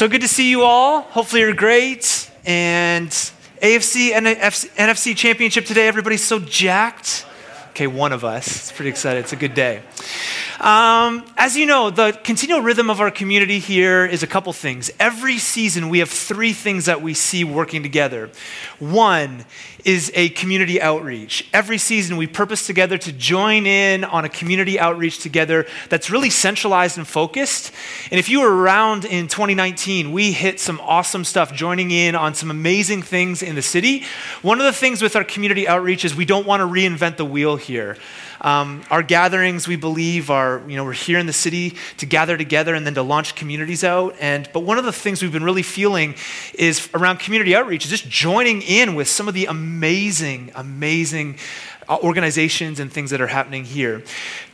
[0.00, 1.02] So good to see you all.
[1.02, 2.30] Hopefully, you're great.
[2.46, 3.10] And
[3.60, 5.86] AFC and NFC championship today.
[5.86, 7.26] Everybody's so jacked.
[7.72, 8.46] Okay, one of us.
[8.46, 9.20] It's pretty excited.
[9.20, 9.82] It's a good day.
[10.60, 14.90] Um, as you know, the continual rhythm of our community here is a couple things.
[15.00, 18.28] Every season, we have three things that we see working together.
[18.78, 19.46] One
[19.86, 21.48] is a community outreach.
[21.54, 26.28] Every season, we purpose together to join in on a community outreach together that's really
[26.28, 27.72] centralized and focused.
[28.10, 32.34] And if you were around in 2019, we hit some awesome stuff, joining in on
[32.34, 34.04] some amazing things in the city.
[34.42, 37.24] One of the things with our community outreach is we don't want to reinvent the
[37.24, 37.96] wheel here.
[38.40, 42.36] Um, our gatherings, we believe, are, you know, we're here in the city to gather
[42.36, 44.16] together and then to launch communities out.
[44.20, 46.14] And, but one of the things we've been really feeling
[46.54, 51.36] is around community outreach, is just joining in with some of the amazing, amazing
[51.88, 54.02] uh, organizations and things that are happening here.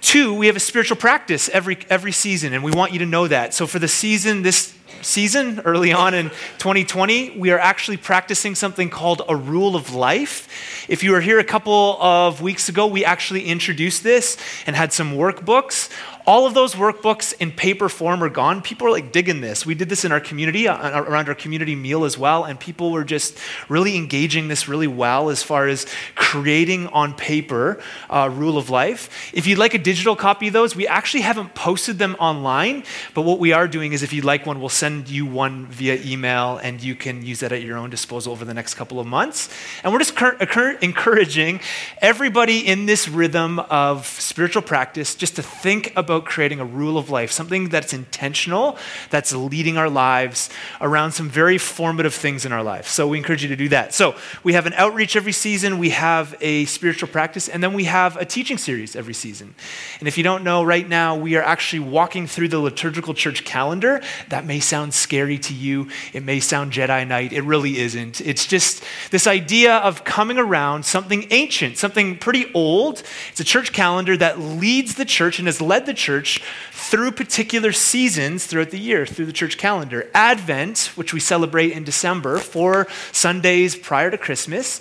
[0.00, 3.28] Two, we have a spiritual practice every, every season, and we want you to know
[3.28, 3.54] that.
[3.54, 8.90] So for the season, this season, early on in 2020, we are actually practicing something
[8.90, 10.86] called a rule of life.
[10.88, 14.92] If you were here a couple of weeks ago, we actually introduced this and had
[14.92, 15.90] some workbooks.
[16.26, 18.60] All of those workbooks in paper form are gone.
[18.60, 19.64] People are like digging this.
[19.64, 22.90] We did this in our community, uh, around our community meal as well, and people
[22.90, 23.38] were just
[23.68, 29.30] really engaging this really well as far as creating on paper uh, rule of life.
[29.32, 32.82] If you'd like a digital copy of those, we actually haven't posted them online,
[33.14, 36.00] but what we are doing is if you'd like one, we'll send you one via
[36.04, 39.06] email and you can use that at your own disposal over the next couple of
[39.06, 39.48] months.
[39.84, 41.60] And we're just cur- cur- encouraging
[42.02, 46.96] everybody in this rhythm of spiritual practice just to think about about creating a rule
[46.98, 48.78] of life, something that's intentional,
[49.10, 50.48] that's leading our lives
[50.80, 52.88] around some very formative things in our life.
[52.88, 53.92] So we encourage you to do that.
[53.94, 57.84] So we have an outreach every season, we have a spiritual practice, and then we
[57.84, 59.54] have a teaching series every season.
[59.98, 63.44] And if you don't know, right now we are actually walking through the liturgical church
[63.44, 64.00] calendar.
[64.28, 67.32] That may sound scary to you, it may sound Jedi Knight.
[67.32, 68.20] It really isn't.
[68.20, 73.02] It's just this idea of coming around something ancient, something pretty old.
[73.30, 76.40] It's a church calendar that leads the church and has led the church church
[76.70, 80.08] through particular seasons throughout the year, through the church calendar.
[80.14, 84.80] Advent, which we celebrate in December, four Sundays prior to Christmas,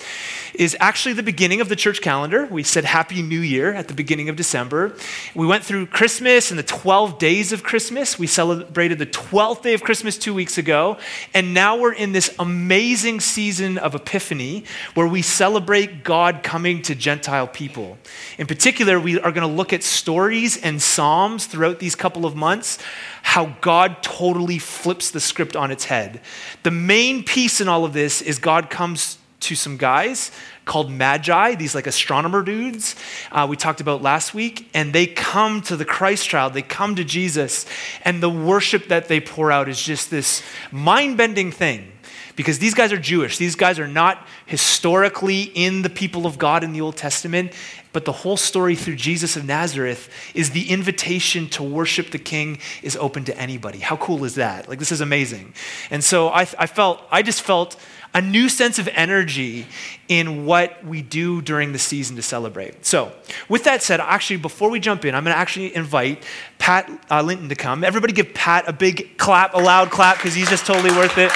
[0.53, 2.45] is actually the beginning of the church calendar.
[2.45, 4.95] We said Happy New Year at the beginning of December.
[5.33, 8.19] We went through Christmas and the 12 days of Christmas.
[8.19, 10.97] We celebrated the 12th day of Christmas two weeks ago.
[11.33, 16.93] And now we're in this amazing season of Epiphany where we celebrate God coming to
[16.93, 17.97] Gentile people.
[18.37, 20.81] In particular, we are going to look at stories and
[21.15, 22.77] Psalms throughout these couple of months
[23.21, 26.19] how God totally flips the script on its head.
[26.63, 30.29] The main piece in all of this is God comes to some guys
[30.65, 32.97] called magi, these like astronomer dudes
[33.31, 36.95] uh, we talked about last week, and they come to the Christ child, they come
[36.95, 37.65] to Jesus,
[38.03, 41.93] and the worship that they pour out is just this mind bending thing.
[42.35, 43.37] Because these guys are Jewish.
[43.37, 47.53] These guys are not historically in the people of God in the Old Testament,
[47.95, 52.57] but the whole story through Jesus of Nazareth is the invitation to worship the King
[52.83, 53.79] is open to anybody.
[53.79, 54.67] How cool is that?
[54.67, 55.53] Like, this is amazing.
[55.89, 57.77] And so I, I felt, I just felt
[58.13, 59.65] a new sense of energy
[60.09, 62.85] in what we do during the season to celebrate.
[62.85, 63.13] So,
[63.47, 66.21] with that said, actually, before we jump in, I'm going to actually invite
[66.59, 67.85] Pat uh, Linton to come.
[67.85, 71.31] Everybody give Pat a big clap, a loud clap, because he's just totally worth it.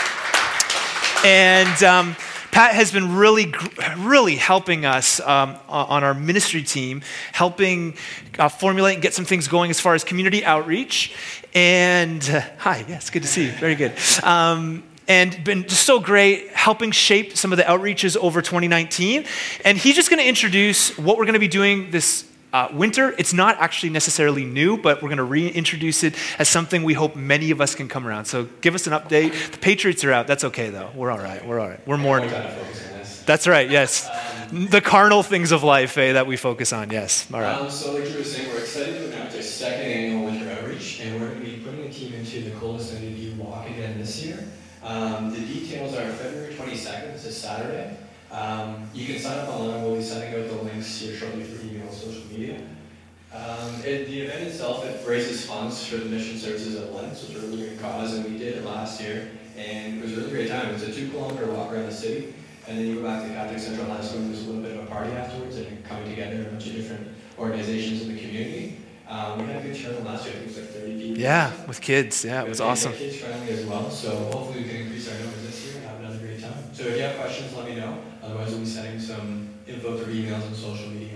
[1.25, 2.17] And um,
[2.59, 3.53] Pat has been really,
[3.99, 7.95] really helping us um, on our ministry team, helping
[8.37, 11.15] uh, formulate and get some things going as far as community outreach.
[11.53, 13.51] And uh, hi, yes, good to see you.
[13.53, 13.93] Very good.
[14.23, 19.23] Um, and been just so great helping shape some of the outreaches over 2019.
[19.63, 23.13] And he's just going to introduce what we're going to be doing this uh, winter.
[23.17, 27.15] It's not actually necessarily new, but we're going to reintroduce it as something we hope
[27.15, 28.25] many of us can come around.
[28.25, 29.51] So give us an update.
[29.51, 30.27] The Patriots are out.
[30.27, 30.89] That's okay, though.
[30.95, 31.45] We're all right.
[31.45, 31.87] We're all right.
[31.87, 32.31] We're mourning.
[33.29, 34.09] That's right, yes.
[34.51, 37.31] Um, the carnal things of life eh, that we focus on, yes.
[37.31, 37.61] All right.
[37.61, 41.27] Um, so, like saying, we're excited to announce our second annual winter outreach, and we're
[41.27, 44.43] going to be putting a team into the coldest you walk again this year.
[44.83, 47.97] Um, the details are February 22nd, it's a Saturday.
[48.31, 51.69] Um, you can sign up online, we'll be sending out the links here shortly through
[51.69, 52.61] email and social media.
[53.39, 57.37] Um, it, the event itself, it raises funds for the mission services at Lens, which
[57.37, 60.17] is a really great cause, and we did it last year, and it was a
[60.17, 60.69] really great time.
[60.69, 62.33] It was a two kilometer walk around the city,
[62.67, 64.77] and then you go back to Catholic Central High School, and there's a little bit
[64.77, 67.07] of a party afterwards, and you're coming together, a bunch of different
[67.37, 68.77] organizations in the community.
[69.07, 71.21] Um, we had a good turnout last year, I think it was like 30 people.
[71.21, 72.93] Yeah, with kids, yeah, it was awesome.
[72.93, 75.99] Kids friendly as well, so hopefully we can increase our numbers this year and have
[75.99, 76.53] another great time.
[76.73, 77.97] So if you have questions, let me know.
[78.21, 81.08] Otherwise, we'll be sending some info through emails and social media.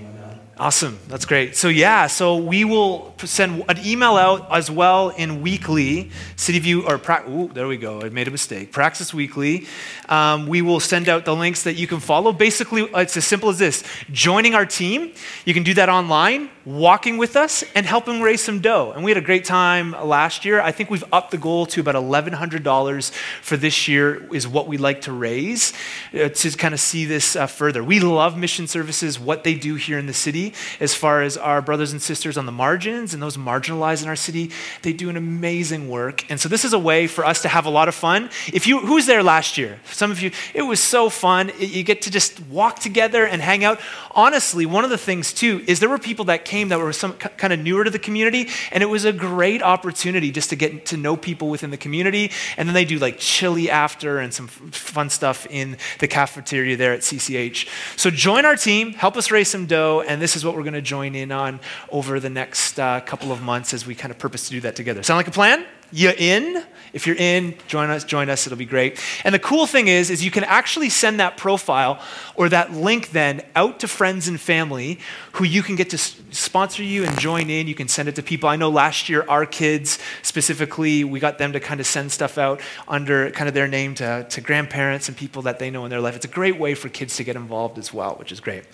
[0.57, 0.99] Awesome.
[1.07, 1.55] That's great.
[1.55, 6.87] So, yeah, so we will send an email out as well in weekly, City View,
[6.87, 8.71] or, pra- ooh, there we go, I made a mistake.
[8.71, 9.67] Praxis Weekly.
[10.09, 12.31] Um, we will send out the links that you can follow.
[12.31, 15.13] Basically, it's as simple as this joining our team.
[15.45, 18.91] You can do that online, walking with us, and helping raise some dough.
[18.93, 20.61] And we had a great time last year.
[20.61, 23.11] I think we've upped the goal to about $1,100
[23.41, 25.73] for this year, is what we'd like to raise
[26.13, 27.83] uh, to kind of see this uh, further.
[27.83, 31.61] We love mission services, what they do here in the city, as far as our
[31.61, 34.51] brothers and sisters on the margins and those marginalized in our city.
[34.81, 36.29] They do an amazing work.
[36.29, 38.29] And so this is a way for us to have a lot of fun.
[38.47, 39.79] If you, who was there last year?
[39.91, 41.51] Some of you, it was so fun.
[41.59, 43.79] You get to just walk together and hang out.
[44.11, 47.13] Honestly, one of the things too is there were people that came that were some
[47.13, 50.85] kind of newer to the community, and it was a great opportunity just to get
[50.87, 52.31] to know people within the community.
[52.57, 56.93] And then they do like chili after and some fun stuff in the cafeteria there
[56.93, 57.67] at CCH.
[57.97, 60.73] So join our team, help us raise some dough, and this is what we're going
[60.73, 61.59] to join in on
[61.89, 64.75] over the next uh, couple of months as we kind of purpose to do that
[64.75, 65.03] together.
[65.03, 65.65] Sound like a plan?
[65.91, 66.63] You in?
[66.91, 68.99] If you're in, join us, join us, it'll be great.
[69.23, 71.99] And the cool thing is, is you can actually send that profile
[72.35, 74.99] or that link then out to friends and family
[75.33, 77.67] who you can get to sponsor you and join in.
[77.67, 78.47] You can send it to people.
[78.47, 82.37] I know last year our kids specifically, we got them to kind of send stuff
[82.37, 85.89] out under kind of their name to, to grandparents and people that they know in
[85.89, 86.15] their life.
[86.15, 88.65] It's a great way for kids to get involved as well, which is great.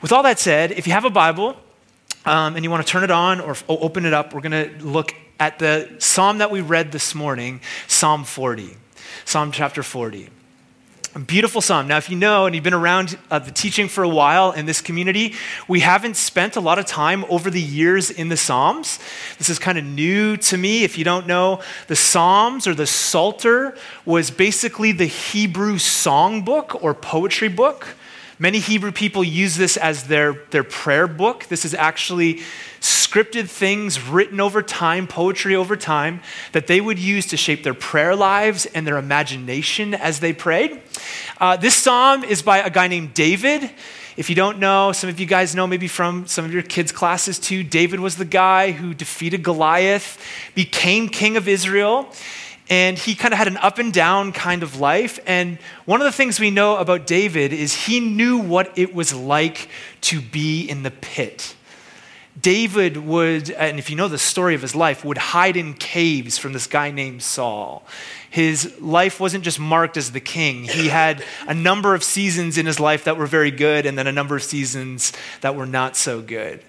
[0.00, 1.56] With all that said, if you have a Bible,
[2.24, 4.84] um, and you want to turn it on or open it up, we're going to
[4.84, 8.76] look at the psalm that we read this morning, Psalm 40.
[9.24, 10.28] Psalm chapter 40.
[11.12, 11.88] A beautiful psalm.
[11.88, 14.66] Now, if you know and you've been around uh, the teaching for a while in
[14.66, 15.34] this community,
[15.66, 19.00] we haven't spent a lot of time over the years in the Psalms.
[19.38, 20.84] This is kind of new to me.
[20.84, 26.94] If you don't know, the Psalms or the Psalter was basically the Hebrew songbook or
[26.94, 27.96] poetry book.
[28.42, 31.44] Many Hebrew people use this as their, their prayer book.
[31.48, 32.40] This is actually
[32.80, 36.22] scripted things written over time, poetry over time,
[36.52, 40.80] that they would use to shape their prayer lives and their imagination as they prayed.
[41.38, 43.70] Uh, this psalm is by a guy named David.
[44.16, 46.92] If you don't know, some of you guys know maybe from some of your kids'
[46.92, 50.18] classes too, David was the guy who defeated Goliath,
[50.54, 52.10] became king of Israel
[52.70, 55.18] and he kind of had an up and down kind of life.
[55.26, 59.12] And one of the things we know about David is he knew what it was
[59.12, 59.68] like
[60.02, 61.56] to be in the pit.
[62.40, 66.38] David would, and if you know the story of his life, would hide in caves
[66.38, 67.82] from this guy named Saul.
[68.30, 70.62] His life wasn't just marked as the king.
[70.62, 74.06] He had a number of seasons in his life that were very good, and then
[74.06, 76.62] a number of seasons that were not so good.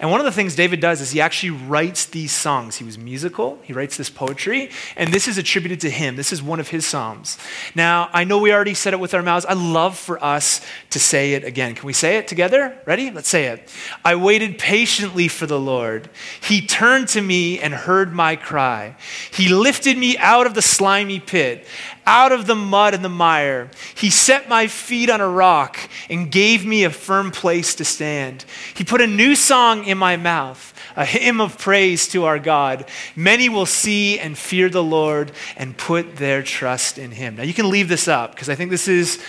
[0.00, 2.76] And one of the things David does is he actually writes these songs.
[2.76, 6.14] He was musical, he writes this poetry, and this is attributed to him.
[6.14, 7.36] This is one of his psalms.
[7.74, 9.44] Now, I know we already said it with our mouths.
[9.46, 10.60] I love for us
[10.90, 11.74] to say it again.
[11.74, 12.78] Can we say it together?
[12.86, 13.10] Ready?
[13.10, 13.68] Let's say it.
[14.04, 16.08] I waited patiently for the Lord.
[16.40, 18.96] He turned to me and heard my cry.
[19.32, 21.66] He lifted me out of the slimy pit
[22.08, 23.70] out of the mud and the mire.
[23.94, 25.78] He set my feet on a rock
[26.08, 28.46] and gave me a firm place to stand.
[28.74, 32.84] He put a new song in my mouth, a hymn of praise to our God.
[33.16, 37.36] Many will see and fear the Lord and put their trust in him.
[37.36, 39.22] Now, you can leave this up because I think this is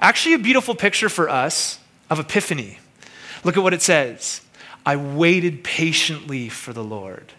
[0.00, 1.78] actually a beautiful picture for us
[2.10, 2.78] of Epiphany.
[3.42, 4.40] Look at what it says
[4.86, 7.32] I waited patiently for the Lord.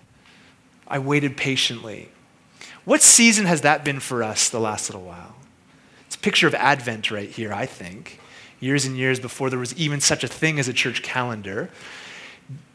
[0.88, 2.10] I waited patiently.
[2.86, 5.36] What season has that been for us the last little while?
[6.06, 8.20] It's a picture of Advent right here, I think.
[8.60, 11.70] Years and years before there was even such a thing as a church calendar.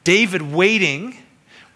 [0.05, 1.17] David waiting,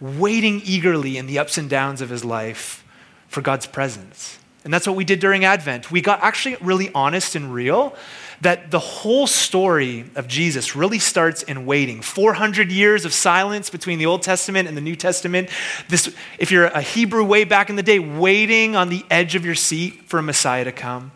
[0.01, 2.85] waiting eagerly in the ups and downs of his life
[3.29, 4.39] for God's presence.
[4.65, 5.91] And that's what we did during Advent.
[5.91, 7.95] We got actually really honest and real
[8.41, 12.01] that the whole story of Jesus really starts in waiting.
[12.01, 15.51] 400 years of silence between the Old Testament and the New Testament.
[15.89, 19.45] This, if you're a Hebrew way back in the day, waiting on the edge of
[19.45, 21.13] your seat for a Messiah to come.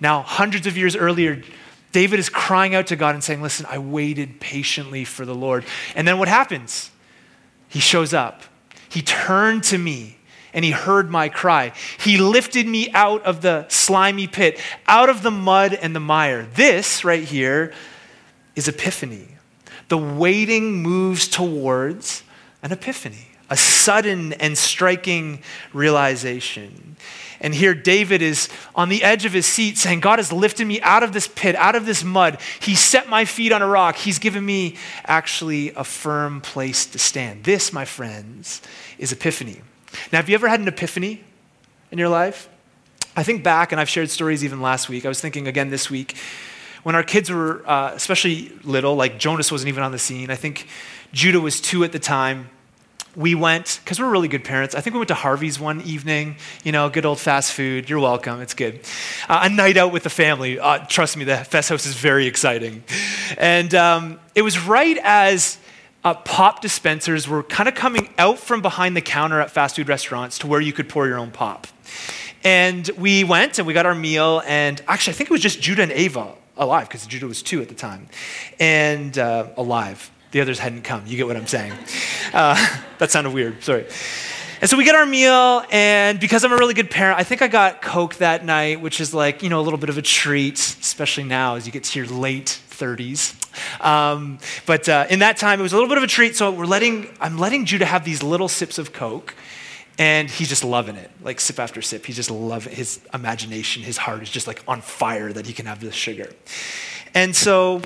[0.00, 1.42] Now, hundreds of years earlier,
[1.92, 5.64] David is crying out to God and saying, Listen, I waited patiently for the Lord.
[5.94, 6.90] And then what happens?
[7.68, 8.42] He shows up.
[8.88, 10.18] He turned to me
[10.52, 11.72] and he heard my cry.
[11.98, 16.46] He lifted me out of the slimy pit, out of the mud and the mire.
[16.54, 17.72] This right here
[18.56, 19.28] is epiphany.
[19.88, 22.22] The waiting moves towards
[22.62, 25.42] an epiphany, a sudden and striking
[25.72, 26.96] realization.
[27.40, 30.80] And here David is on the edge of his seat saying, God has lifted me
[30.82, 32.38] out of this pit, out of this mud.
[32.60, 33.96] He set my feet on a rock.
[33.96, 37.44] He's given me actually a firm place to stand.
[37.44, 38.60] This, my friends,
[38.98, 39.62] is epiphany.
[40.12, 41.24] Now, have you ever had an epiphany
[41.90, 42.48] in your life?
[43.16, 45.04] I think back, and I've shared stories even last week.
[45.04, 46.16] I was thinking again this week
[46.82, 50.30] when our kids were uh, especially little, like Jonas wasn't even on the scene.
[50.30, 50.66] I think
[51.12, 52.50] Judah was two at the time.
[53.16, 56.36] We went, because we're really good parents, I think we went to Harvey's one evening,
[56.64, 57.90] you know, good old fast food.
[57.90, 58.80] You're welcome, it's good.
[59.28, 60.58] Uh, a night out with the family.
[60.58, 62.84] Uh, trust me, the Fest House is very exciting.
[63.36, 65.58] And um, it was right as
[66.04, 69.88] uh, pop dispensers were kind of coming out from behind the counter at fast food
[69.88, 71.66] restaurants to where you could pour your own pop.
[72.42, 75.60] And we went and we got our meal, and actually, I think it was just
[75.60, 78.08] Judah and Ava alive, because Judah was two at the time,
[78.58, 80.10] and uh, alive.
[80.32, 81.04] The others hadn't come.
[81.06, 81.72] You get what I'm saying.
[82.32, 82.54] Uh,
[82.98, 83.62] that sounded weird.
[83.62, 83.86] Sorry.
[84.60, 87.40] And so we get our meal, and because I'm a really good parent, I think
[87.40, 90.02] I got Coke that night, which is like, you know, a little bit of a
[90.02, 93.34] treat, especially now as you get to your late 30s.
[93.82, 96.36] Um, but uh, in that time, it was a little bit of a treat.
[96.36, 99.34] So we're letting, I'm letting Judah have these little sips of Coke,
[99.98, 102.04] and he's just loving it, like sip after sip.
[102.04, 105.64] He's just loving his imagination, his heart is just like on fire that he can
[105.64, 106.30] have this sugar.
[107.14, 107.80] And so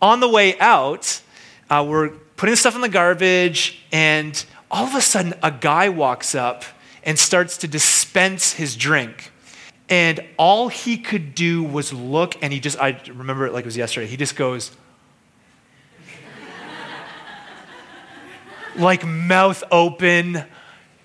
[0.00, 1.22] on the way out,
[1.70, 6.34] uh, we're putting stuff in the garbage, and all of a sudden, a guy walks
[6.34, 6.64] up
[7.04, 9.30] and starts to dispense his drink.
[9.88, 13.66] And all he could do was look, and he just, I remember it like it
[13.66, 14.72] was yesterday, he just goes,
[18.76, 20.44] like mouth open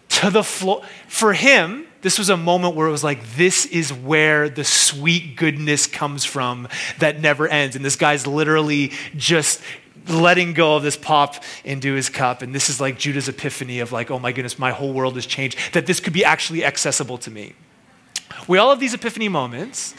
[0.10, 0.84] to the floor.
[1.08, 5.36] For him, this was a moment where it was like, this is where the sweet
[5.36, 6.68] goodness comes from
[7.00, 7.76] that never ends.
[7.76, 9.62] And this guy's literally just
[10.08, 12.42] letting go of this pop into his cup.
[12.42, 15.26] And this is like Judah's epiphany of like, oh my goodness, my whole world has
[15.26, 17.54] changed, that this could be actually accessible to me.
[18.48, 19.96] We all have these epiphany moments.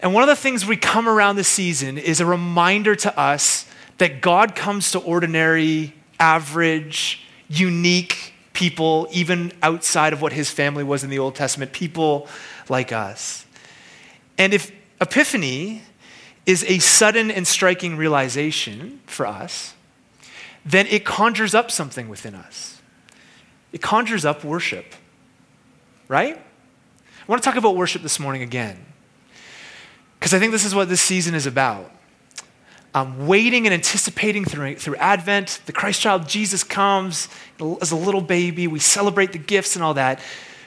[0.00, 3.66] And one of the things we come around this season is a reminder to us
[3.98, 11.04] that God comes to ordinary, average, unique people, even outside of what his family was
[11.04, 12.26] in the Old Testament, people
[12.68, 13.46] like us.
[14.38, 15.82] And if Epiphany
[16.46, 19.74] is a sudden and striking realization for us,
[20.64, 22.80] then it conjures up something within us.
[23.72, 24.94] It conjures up worship,
[26.08, 26.36] right?
[26.36, 28.84] I want to talk about worship this morning again,
[30.18, 31.90] because I think this is what this season is about.
[32.94, 37.28] Um, waiting and anticipating through, through Advent, the Christ child Jesus comes
[37.80, 38.66] as a little baby.
[38.66, 40.20] We celebrate the gifts and all that.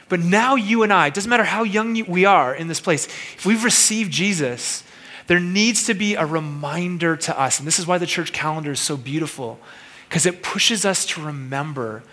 [0.10, 3.06] But now, you and I, it doesn't matter how young we are in this place,
[3.06, 4.84] if we've received Jesus,
[5.28, 7.60] there needs to be a reminder to us.
[7.60, 9.60] And this is why the church calendar is so beautiful,
[10.08, 12.04] because it pushes us to remember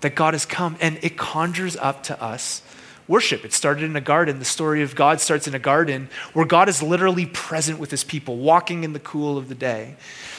[0.00, 2.62] that God has come and it conjures up to us
[3.08, 3.44] worship.
[3.44, 4.38] It started in a garden.
[4.38, 8.04] The story of God starts in a garden where God is literally present with his
[8.04, 9.96] people, walking in the cool of the day.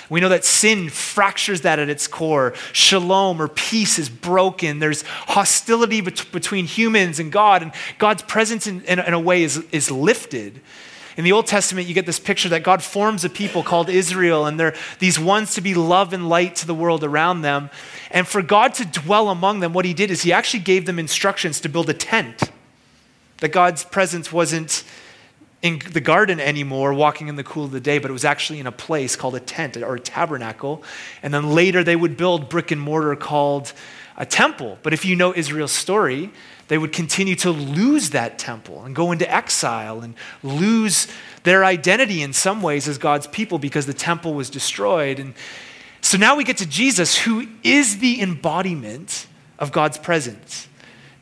[0.09, 2.53] We know that sin fractures that at its core.
[2.71, 4.79] Shalom or peace is broken.
[4.79, 9.43] There's hostility bet- between humans and God, and God's presence in, in, in a way
[9.43, 10.61] is, is lifted.
[11.19, 14.45] In the Old Testament, you get this picture that God forms a people called Israel,
[14.45, 17.69] and they're these ones to be love and light to the world around them.
[18.09, 20.97] And for God to dwell among them, what He did is He actually gave them
[20.97, 22.49] instructions to build a tent.
[23.39, 24.85] That God's presence wasn't
[25.61, 28.61] in the garden anymore, walking in the cool of the day, but it was actually
[28.61, 30.83] in a place called a tent or a tabernacle.
[31.21, 33.73] And then later they would build brick and mortar called
[34.15, 34.79] a temple.
[34.83, 36.31] But if you know Israel's story,
[36.69, 41.07] they would continue to lose that temple and go into exile and lose
[41.43, 45.19] their identity in some ways as God's people because the temple was destroyed.
[45.19, 45.33] And
[46.01, 50.67] so now we get to Jesus, who is the embodiment of God's presence.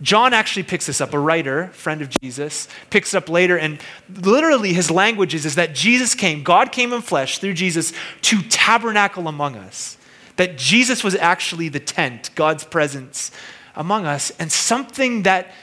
[0.02, 3.80] John actually picks this up, a writer, friend of Jesus, picks it up later, and
[4.22, 8.42] literally his language is, is that Jesus came, God came in flesh through Jesus to
[8.44, 9.98] tabernacle among us.
[10.36, 13.32] That Jesus was actually the tent, God's presence
[13.78, 14.32] among us.
[14.32, 15.54] And something that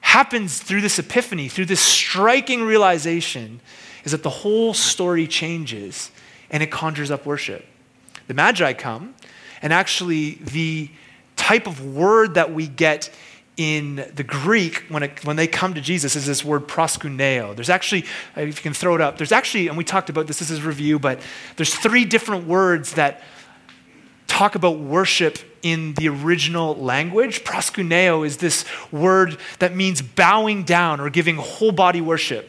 [0.00, 3.60] happens through this epiphany, through this striking realization,
[4.04, 6.10] is that the whole story changes
[6.50, 7.66] and it conjures up worship.
[8.28, 9.14] The Magi come,
[9.60, 10.90] and actually, the
[11.34, 13.10] type of word that we get
[13.56, 17.54] in the Greek, when, it, when they come to Jesus, is this word proskuneo.
[17.54, 18.04] There's actually,
[18.36, 20.62] if you can throw it up, there's actually, and we talked about this, this is
[20.62, 21.20] review, but
[21.56, 23.22] there's three different words that
[24.26, 27.42] talk about worship in the original language.
[27.42, 32.48] Proskuneo is this word that means bowing down or giving whole body worship.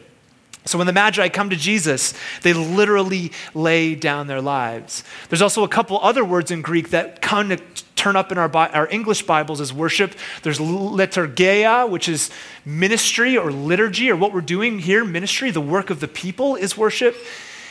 [0.64, 5.02] So when the Magi come to Jesus, they literally lay down their lives.
[5.28, 7.60] There's also a couple other words in Greek that kind of
[7.96, 10.14] turn up in our, our English Bibles as worship.
[10.44, 12.30] There's liturgia, which is
[12.64, 16.76] ministry or liturgy, or what we're doing here, ministry, the work of the people is
[16.76, 17.16] worship.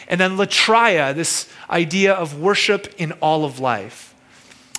[0.10, 4.07] And then latria, this idea of worship in all of life.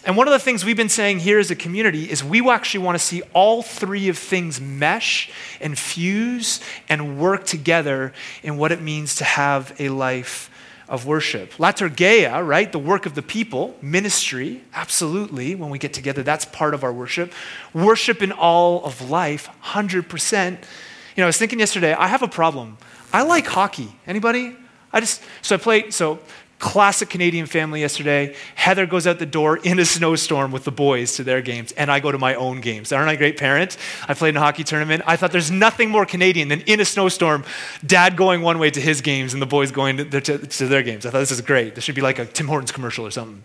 [0.08, 2.82] And one of the things we've been saying here as a community is we actually
[2.82, 8.72] want to see all three of things mesh and fuse and work together in what
[8.72, 10.50] it means to have a life
[10.88, 11.52] of worship.
[11.58, 12.72] Liturgia, right?
[12.72, 15.54] The work of the people, ministry, absolutely.
[15.54, 17.30] When we get together, that's part of our worship.
[17.74, 20.52] Worship in all of life, 100%.
[20.52, 20.56] You
[21.18, 22.78] know, I was thinking yesterday, I have a problem.
[23.12, 23.94] I like hockey.
[24.06, 24.56] Anybody?
[24.90, 26.18] I just, so I play, so
[26.58, 28.34] classic Canadian family yesterday.
[28.54, 31.90] Heather goes out the door in a snowstorm with the boys to their games, and
[31.90, 32.92] I go to my own games.
[32.92, 33.76] Aren't I a great parent?
[34.08, 35.02] I played in a hockey tournament.
[35.06, 37.44] I thought there's nothing more Canadian than in a snowstorm,
[37.86, 40.82] dad going one way to his games and the boys going to, to, to their
[40.82, 41.06] games.
[41.06, 41.74] I thought this is great.
[41.74, 43.42] This should be like a Tim Hortons commercial or something.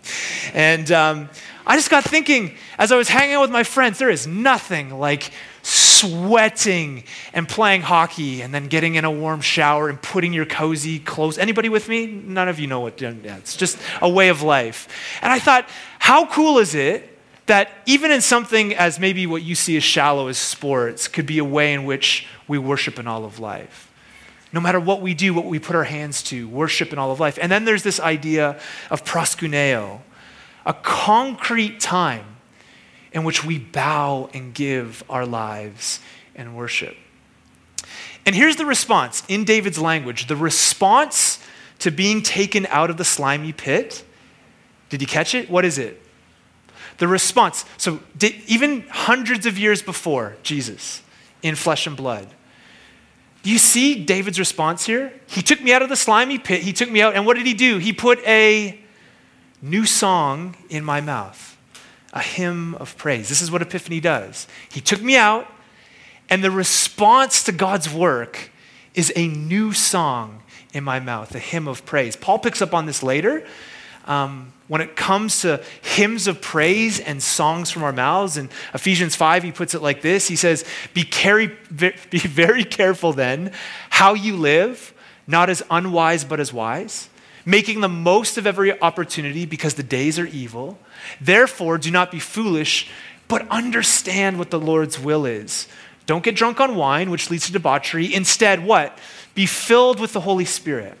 [0.52, 1.28] And um,
[1.66, 4.98] I just got thinking as I was hanging out with my friends, there is nothing
[4.98, 5.30] like
[5.62, 10.98] sweating and playing hockey and then getting in a warm shower and putting your cozy
[10.98, 11.38] clothes.
[11.38, 12.06] Anybody with me?
[12.06, 13.00] None of you know what.
[13.00, 14.88] Yeah, it's just a way of life.
[15.22, 15.66] And I thought,
[15.98, 17.10] how cool is it
[17.46, 21.38] that even in something as maybe what you see as shallow as sports could be
[21.38, 23.90] a way in which we worship in all of life?
[24.52, 27.18] No matter what we do, what we put our hands to, worship in all of
[27.18, 27.38] life.
[27.40, 30.00] And then there's this idea of proskuneo,
[30.66, 32.24] a concrete time
[33.12, 36.00] in which we bow and give our lives
[36.34, 36.96] and worship.
[38.26, 41.38] And here's the response in David's language the response
[41.80, 44.04] to being taken out of the slimy pit.
[44.88, 45.50] Did you catch it?
[45.50, 46.00] What is it?
[46.98, 47.64] The response.
[47.76, 48.00] So,
[48.46, 51.02] even hundreds of years before Jesus
[51.42, 52.28] in flesh and blood,
[53.42, 55.12] do you see David's response here?
[55.26, 56.62] He took me out of the slimy pit.
[56.62, 57.78] He took me out, and what did he do?
[57.78, 58.80] He put a
[59.64, 61.54] new song in my mouth
[62.14, 63.28] a hymn of praise.
[63.28, 64.46] This is what Epiphany does.
[64.70, 65.50] He took me out,
[66.30, 68.50] and the response to God's work
[68.94, 70.42] is a new song
[70.72, 72.14] in my mouth, a hymn of praise.
[72.14, 73.44] Paul picks up on this later.
[74.06, 79.16] Um, when it comes to hymns of praise and songs from our mouths, in Ephesians
[79.16, 83.52] 5, he puts it like this He says, Be, carry, be very careful then
[83.90, 84.94] how you live,
[85.26, 87.08] not as unwise, but as wise,
[87.44, 90.78] making the most of every opportunity because the days are evil.
[91.20, 92.90] Therefore, do not be foolish,
[93.28, 95.68] but understand what the Lord's will is.
[96.06, 98.12] Don't get drunk on wine, which leads to debauchery.
[98.12, 98.98] Instead, what?
[99.34, 100.98] Be filled with the Holy Spirit.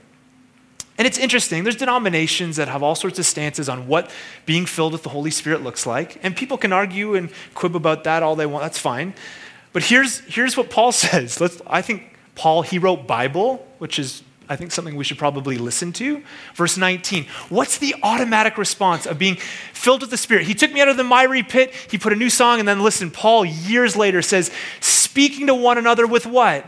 [0.96, 4.10] And it's interesting, there's denominations that have all sorts of stances on what
[4.46, 6.20] being filled with the Holy Spirit looks like.
[6.22, 9.12] And people can argue and quib about that all they want, that's fine.
[9.72, 11.40] But here's, here's what Paul says.
[11.40, 15.56] Let's, I think Paul, he wrote Bible, which is I think something we should probably
[15.56, 16.22] listen to.
[16.54, 17.26] Verse 19.
[17.48, 19.36] What's the automatic response of being
[19.72, 20.46] filled with the Spirit?
[20.46, 22.82] He took me out of the miry pit, he put a new song, and then
[22.82, 26.66] listen, Paul years later says, speaking to one another with what?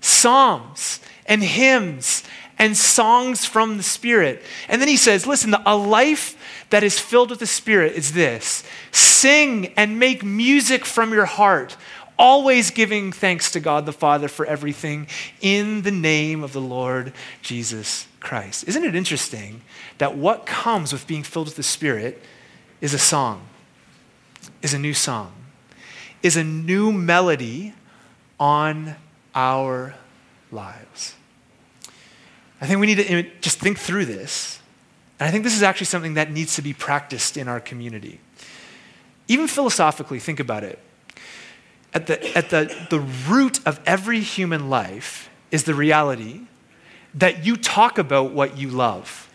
[0.00, 2.24] Psalms and hymns
[2.58, 4.42] and songs from the Spirit.
[4.68, 6.36] And then he says, listen, a life
[6.70, 11.76] that is filled with the Spirit is this sing and make music from your heart
[12.18, 15.06] always giving thanks to God the Father for everything
[15.40, 18.64] in the name of the Lord Jesus Christ.
[18.68, 19.62] Isn't it interesting
[19.98, 22.22] that what comes with being filled with the Spirit
[22.80, 23.46] is a song,
[24.62, 25.32] is a new song,
[26.22, 27.74] is a new melody
[28.38, 28.96] on
[29.34, 29.94] our
[30.50, 31.14] lives?
[32.60, 34.60] I think we need to just think through this.
[35.18, 38.20] And I think this is actually something that needs to be practiced in our community.
[39.28, 40.78] Even philosophically, think about it
[41.94, 46.42] at the, at the, the root of every human life is the reality
[47.14, 49.28] that you talk about what you love.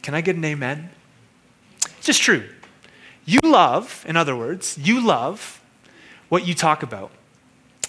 [0.00, 0.90] Can I get an amen?
[1.98, 2.48] It's just true.
[3.24, 5.62] You love, in other words, you love
[6.28, 7.10] what you talk about.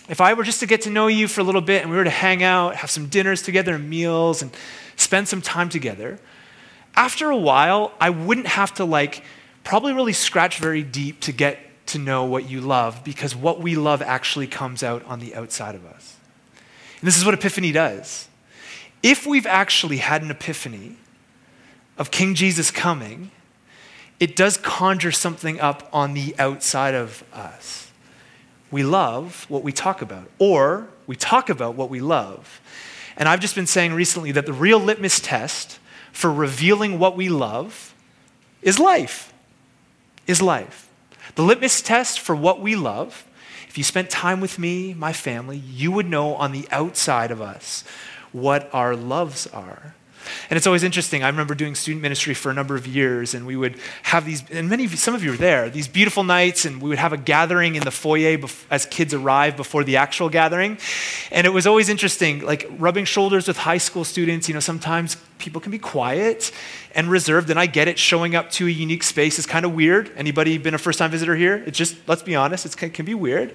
[0.10, 1.96] If I were just to get to know you for a little bit and we
[1.96, 4.52] were to hang out, have some dinners together and meals and
[4.98, 6.20] spend some time together,
[6.96, 9.24] after a while, I wouldn't have to like
[9.64, 11.58] probably really scratch very deep to get
[11.94, 15.74] to know what you love because what we love actually comes out on the outside
[15.74, 16.18] of us.
[17.00, 18.28] And this is what Epiphany does.
[19.02, 20.98] If we've actually had an epiphany
[21.98, 23.32] of King Jesus coming,
[24.20, 27.92] it does conjure something up on the outside of us.
[28.72, 32.62] We love what we talk about, or we talk about what we love.
[33.18, 35.80] And I've just been saying recently that the real litmus test
[36.12, 37.94] for revealing what we love
[38.62, 39.34] is life.
[40.26, 40.83] Is life.
[41.36, 43.26] The litmus test for what we love,
[43.68, 47.42] if you spent time with me, my family, you would know on the outside of
[47.42, 47.84] us
[48.32, 49.96] what our loves are.
[50.50, 51.24] And it's always interesting.
[51.24, 54.44] I remember doing student ministry for a number of years, and we would have these,
[54.50, 56.98] and many of you, some of you were there, these beautiful nights, and we would
[57.00, 60.78] have a gathering in the foyer bef- as kids arrived before the actual gathering.
[61.32, 64.48] And it was always interesting, like rubbing shoulders with high school students.
[64.48, 66.52] You know, sometimes people can be quiet
[66.96, 68.00] and reserved, and I get it.
[68.00, 70.12] Showing up to a unique space is kind of weird.
[70.16, 71.64] Anybody been a first time visitor here?
[71.66, 73.54] It's just, let's be honest, it can be weird.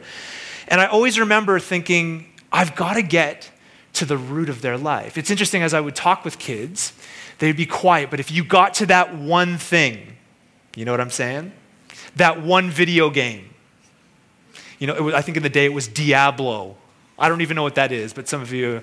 [0.68, 3.50] And I always remember thinking, I've got to get
[3.98, 5.18] to the root of their life.
[5.18, 6.92] It's interesting as I would talk with kids,
[7.38, 10.16] they'd be quiet, but if you got to that one thing,
[10.76, 11.52] you know what I'm saying?
[12.16, 13.50] That one video game.
[14.78, 16.76] You know, was, I think in the day it was Diablo.
[17.18, 18.82] I don't even know what that is, but some of you,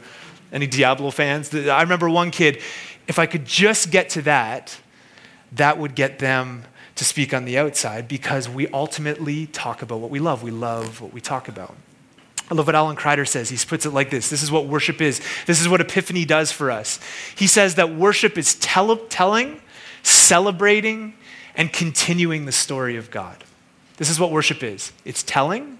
[0.52, 1.56] any Diablo fans?
[1.56, 2.62] I remember one kid,
[3.08, 4.78] if I could just get to that,
[5.54, 10.10] that would get them to speak on the outside because we ultimately talk about what
[10.10, 10.44] we love.
[10.44, 11.76] We love what we talk about.
[12.50, 13.50] I love what Alan Kreider says.
[13.50, 15.22] He puts it like this This is what worship is.
[15.46, 17.00] This is what Epiphany does for us.
[17.36, 19.62] He says that worship is tell- telling,
[20.04, 21.16] celebrating,
[21.56, 23.44] and continuing the story of God.
[23.98, 25.80] This is what worship is it's telling,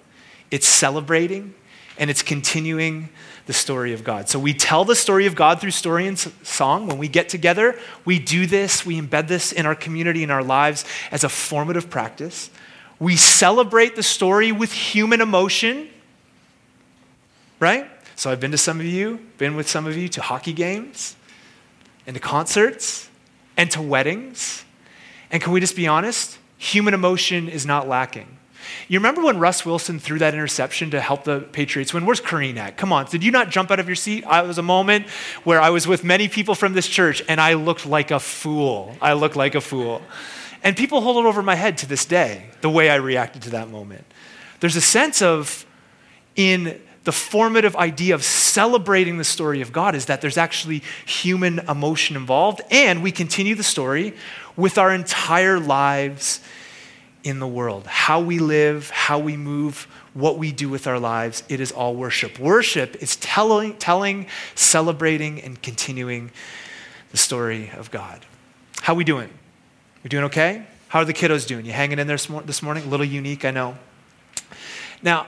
[0.50, 1.54] it's celebrating,
[1.98, 3.10] and it's continuing
[3.46, 4.28] the story of God.
[4.28, 6.88] So we tell the story of God through story and song.
[6.88, 10.44] When we get together, we do this, we embed this in our community, in our
[10.44, 12.50] lives as a formative practice.
[12.98, 15.90] We celebrate the story with human emotion,
[17.60, 17.90] right?
[18.16, 21.16] So I've been to some of you, been with some of you to hockey games,
[22.08, 23.10] and to concerts,
[23.58, 24.64] and to weddings.
[25.32, 26.38] And can we just be honest?
[26.58, 28.38] Human emotion is not lacking.
[28.88, 32.06] You remember when Russ Wilson threw that interception to help the Patriots win?
[32.06, 32.78] Where's Kareem at?
[32.78, 33.06] Come on.
[33.06, 34.24] Did you not jump out of your seat?
[34.26, 35.08] I was a moment
[35.44, 38.96] where I was with many people from this church and I looked like a fool.
[39.02, 40.02] I looked like a fool.
[40.64, 43.50] And people hold it over my head to this day, the way I reacted to
[43.52, 44.06] that moment.
[44.62, 45.66] There's a sense of,
[46.36, 51.60] in the formative idea of celebrating the story of God, is that there's actually human
[51.60, 54.14] emotion involved, and we continue the story
[54.58, 56.42] with our entire lives
[57.24, 57.88] in the world.
[57.88, 61.96] How we live, how we move, what we do with our lives, it is all
[61.96, 62.40] worship.
[62.40, 66.32] Worship is telling, telling celebrating, and continuing
[67.12, 68.26] the story of God.
[68.82, 69.30] How are we doing?
[70.04, 70.66] We doing okay?
[70.88, 71.66] How are the kiddos doing?
[71.66, 72.84] You hanging in there this morning?
[72.84, 73.78] A little unique, I know.
[75.02, 75.28] Now,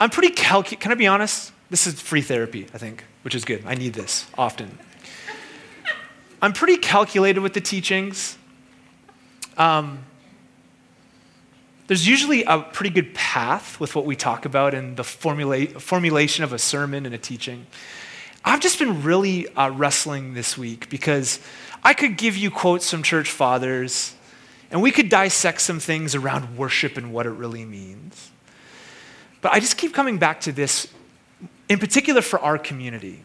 [0.00, 0.80] I'm pretty calculated.
[0.80, 1.52] Can I be honest?
[1.68, 3.62] This is free therapy, I think, which is good.
[3.66, 4.78] I need this often.
[6.42, 8.38] I'm pretty calculated with the teachings.
[9.58, 10.04] Um,
[11.86, 16.44] there's usually a pretty good path with what we talk about in the formula- formulation
[16.44, 17.66] of a sermon and a teaching.
[18.42, 21.40] I've just been really uh, wrestling this week because
[21.84, 24.14] I could give you quotes from church fathers
[24.70, 28.30] and we could dissect some things around worship and what it really means.
[29.40, 30.86] But I just keep coming back to this,
[31.68, 33.22] in particular for our community.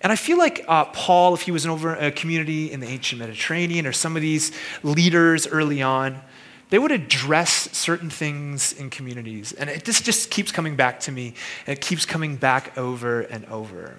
[0.00, 3.20] And I feel like uh, Paul, if he was over a community in the ancient
[3.20, 6.20] Mediterranean or some of these leaders early on,
[6.68, 9.52] they would address certain things in communities.
[9.52, 11.34] And it just, just keeps coming back to me,
[11.66, 13.96] and it keeps coming back over and over.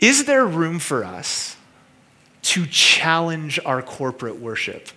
[0.00, 1.56] Is there room for us
[2.42, 4.88] to challenge our corporate worship?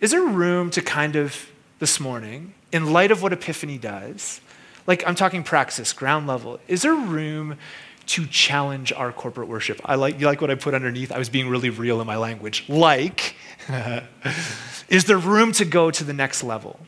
[0.00, 1.48] Is there room to kind of,
[1.82, 4.40] this morning, in light of what Epiphany does,
[4.86, 7.58] like I'm talking praxis, ground level, is there room
[8.06, 9.80] to challenge our corporate worship.
[9.84, 11.10] I like, you like what I put underneath?
[11.10, 12.68] I was being really real in my language.
[12.68, 13.34] Like,
[14.88, 16.78] is there room to go to the next level?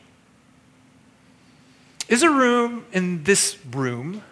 [2.08, 4.22] Is there room in this room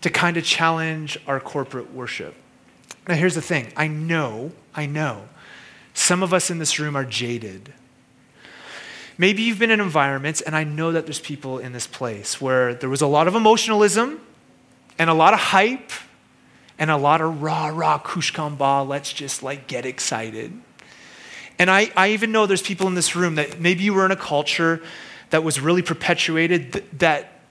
[0.00, 2.34] to kind of challenge our corporate worship?
[3.06, 5.28] Now, here's the thing I know, I know,
[5.92, 7.74] some of us in this room are jaded.
[9.20, 12.72] Maybe you've been in environments, and I know that there's people in this place where
[12.72, 14.18] there was a lot of emotionalism
[14.98, 15.90] and a lot of hype
[16.78, 20.58] and a lot of rah rah kushkamba, let's just like get excited.
[21.58, 24.10] And I, I even know there's people in this room that maybe you were in
[24.10, 24.82] a culture
[25.28, 27.42] that was really perpetuated th- that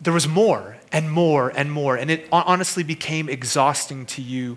[0.00, 1.94] there was more and more and more.
[1.94, 4.56] And it honestly became exhausting to you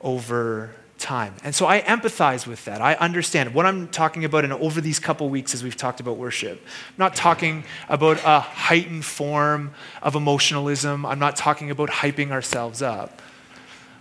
[0.00, 1.34] over time.
[1.44, 2.80] And so I empathize with that.
[2.80, 6.16] I understand what I'm talking about and over these couple weeks as we've talked about
[6.16, 6.60] worship.
[6.62, 11.04] I'm not talking about a heightened form of emotionalism.
[11.04, 13.20] I'm not talking about hyping ourselves up.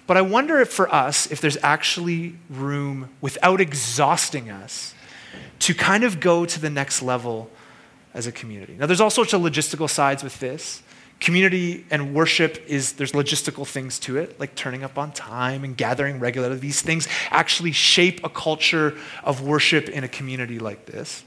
[0.08, 4.94] But I wonder if for us, if there's actually room without exhausting us
[5.60, 7.50] to kind of go to the next level
[8.14, 8.76] as a community.
[8.78, 10.84] Now, there's all sorts of logistical sides with this.
[11.22, 15.78] Community and worship is, there's logistical things to it, like turning up on time and
[15.78, 16.58] gathering regularly.
[16.58, 21.24] These things actually shape a culture of worship in a community like this.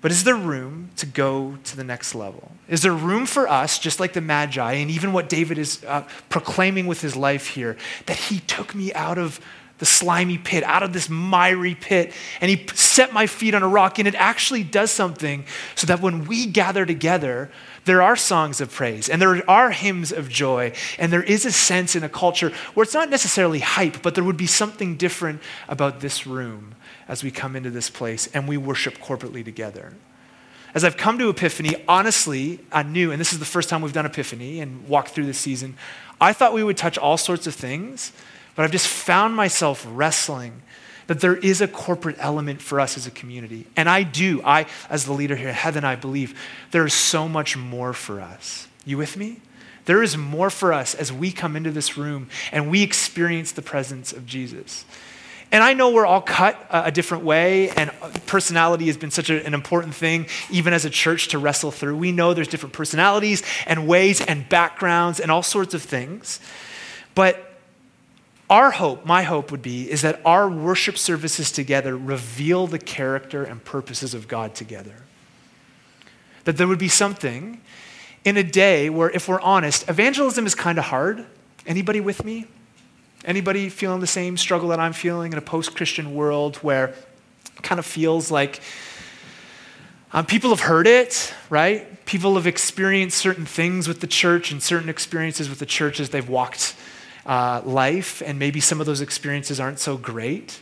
[0.00, 2.50] But is there room to go to the next level?
[2.68, 6.02] Is there room for us, just like the Magi, and even what David is uh,
[6.28, 9.40] proclaiming with his life here, that he took me out of
[9.78, 13.68] the slimy pit, out of this miry pit, and he set my feet on a
[13.68, 17.50] rock, and it actually does something so that when we gather together,
[17.84, 21.52] there are songs of praise and there are hymns of joy, and there is a
[21.52, 25.42] sense in a culture where it's not necessarily hype, but there would be something different
[25.68, 26.74] about this room
[27.08, 29.92] as we come into this place and we worship corporately together.
[30.74, 33.92] as I've come to Epiphany, honestly, I knew, and this is the first time we've
[33.92, 35.76] done Epiphany and walked through this season,
[36.20, 38.12] I thought we would touch all sorts of things,
[38.54, 40.62] but I've just found myself wrestling
[41.06, 43.66] that there is a corporate element for us as a community.
[43.76, 46.38] And I do, I, as the leader here, Heather, I believe
[46.70, 48.68] there is so much more for us.
[48.86, 49.40] You with me?
[49.84, 53.62] There is more for us as we come into this room and we experience the
[53.62, 54.84] presence of Jesus.
[55.52, 57.92] And I know we're all cut a, different way, and
[58.26, 61.96] personality has been such a, an important thing, even as a church, to wrestle through.
[61.96, 66.40] We know there's different personalities and ways and backgrounds and all sorts of things.
[67.14, 67.53] But
[68.50, 73.42] our hope, my hope would be, is that our worship services together reveal the character
[73.42, 74.96] and purposes of God together.
[76.44, 77.62] That there would be something
[78.24, 81.24] in a day where, if we're honest, evangelism is kind of hard.
[81.66, 82.46] Anybody with me?
[83.24, 87.62] Anybody feeling the same struggle that I'm feeling in a post Christian world where it
[87.62, 88.60] kind of feels like
[90.12, 92.04] um, people have heard it, right?
[92.04, 96.10] People have experienced certain things with the church and certain experiences with the church as
[96.10, 96.76] they've walked
[97.26, 100.60] uh, life, and maybe some of those experiences aren't so great.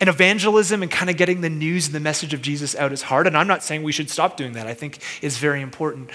[0.00, 3.02] And evangelism and kind of getting the news and the message of Jesus out is
[3.02, 3.26] hard.
[3.26, 4.66] And I'm not saying we should stop doing that.
[4.66, 6.10] I think it's very important.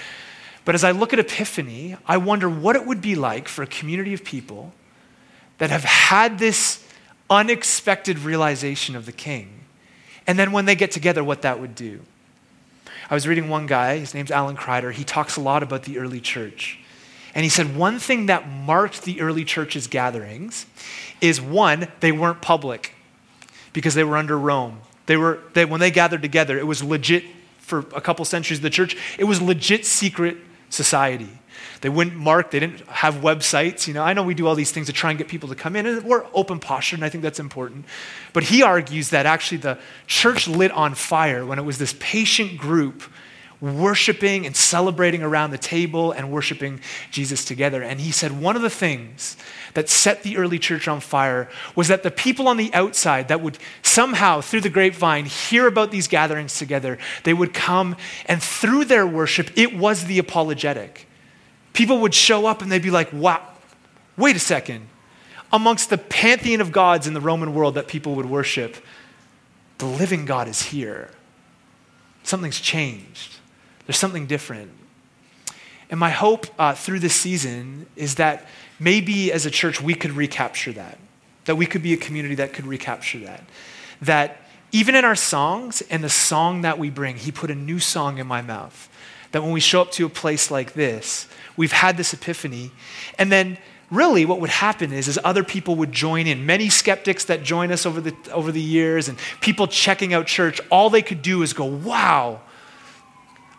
[0.64, 3.66] But as I look at Epiphany, I wonder what it would be like for a
[3.66, 4.72] community of people
[5.58, 6.84] that have had this
[7.28, 9.60] unexpected realization of the king.
[10.26, 12.00] And then when they get together, what that would do.
[13.08, 14.92] I was reading one guy, his name's Alan Kreider.
[14.92, 16.78] He talks a lot about the early church.
[17.34, 20.66] And he said one thing that marked the early church's gatherings
[21.20, 22.94] is one, they weren't public
[23.72, 24.80] because they were under Rome.
[25.06, 27.24] They were, they, when they gathered together, it was legit
[27.58, 30.36] for a couple centuries of the church, it was legit secret
[30.70, 31.28] society.
[31.80, 33.86] They wouldn't mark, they didn't have websites.
[33.86, 35.54] You know, I know we do all these things to try and get people to
[35.54, 37.86] come in, and we're open posture, and I think that's important.
[38.32, 42.58] But he argues that actually the church lit on fire when it was this patient
[42.58, 43.02] group
[43.60, 47.82] worshiping and celebrating around the table and worshiping Jesus together.
[47.82, 49.36] And he said one of the things
[49.74, 53.40] that set the early church on fire was that the people on the outside that
[53.40, 57.96] would somehow, through the grapevine, hear about these gatherings together, they would come
[58.26, 61.06] and through their worship, it was the apologetic.
[61.72, 63.46] People would show up and they'd be like, wow,
[64.16, 64.88] wait a second.
[65.52, 68.76] Amongst the pantheon of gods in the Roman world that people would worship,
[69.78, 71.10] the living God is here.
[72.22, 73.39] Something's changed.
[73.90, 74.70] There's something different.
[75.90, 78.46] And my hope uh, through this season is that
[78.78, 80.96] maybe as a church we could recapture that,
[81.46, 83.42] that we could be a community that could recapture that.
[84.00, 87.80] That even in our songs and the song that we bring, He put a new
[87.80, 88.88] song in my mouth.
[89.32, 91.26] That when we show up to a place like this,
[91.56, 92.70] we've had this epiphany.
[93.18, 93.58] And then
[93.90, 96.46] really what would happen is, is other people would join in.
[96.46, 100.60] Many skeptics that join us over the, over the years and people checking out church,
[100.70, 102.42] all they could do is go, wow,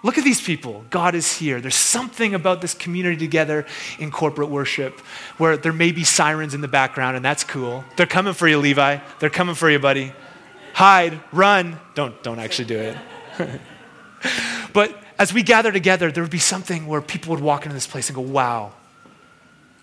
[0.03, 0.83] Look at these people.
[0.89, 1.61] God is here.
[1.61, 3.67] There's something about this community together
[3.99, 4.99] in corporate worship
[5.37, 7.83] where there may be sirens in the background, and that's cool.
[7.97, 8.97] They're coming for you, Levi.
[9.19, 10.13] They're coming for you, buddy.
[10.73, 11.79] Hide, run.
[11.93, 12.97] Don't, don't actually do it.
[14.73, 17.85] but as we gather together, there would be something where people would walk into this
[17.85, 18.71] place and go, wow,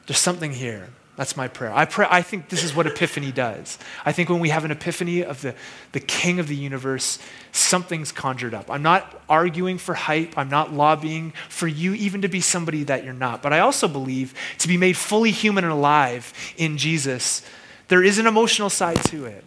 [0.07, 0.89] there's something here.
[1.19, 1.75] That's my prayer.
[1.75, 3.77] I, pray, I think this is what Epiphany does.
[4.05, 5.53] I think when we have an epiphany of the,
[5.91, 7.19] the King of the universe,
[7.51, 8.71] something's conjured up.
[8.71, 10.39] I'm not arguing for hype.
[10.39, 13.43] I'm not lobbying for you even to be somebody that you're not.
[13.43, 17.43] But I also believe to be made fully human and alive in Jesus,
[17.89, 19.43] there is an emotional side to it.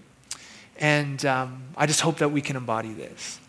[0.78, 3.40] And um, I just hope that we can embody this.